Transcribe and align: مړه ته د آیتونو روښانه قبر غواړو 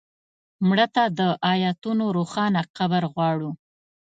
مړه 0.67 0.87
ته 0.95 1.03
د 1.19 1.21
آیتونو 1.53 2.05
روښانه 2.17 2.61
قبر 2.77 3.03
غواړو 3.13 3.49